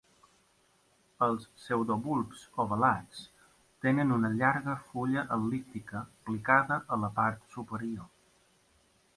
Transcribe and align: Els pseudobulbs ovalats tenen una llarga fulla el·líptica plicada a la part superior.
Els 1.25 1.43
pseudobulbs 1.57 2.39
ovalats 2.63 3.21
tenen 3.87 4.15
una 4.17 4.33
llarga 4.39 4.75
fulla 4.89 5.27
el·líptica 5.37 6.03
plicada 6.31 6.83
a 6.97 7.01
la 7.07 7.13
part 7.21 7.47
superior. 7.59 8.11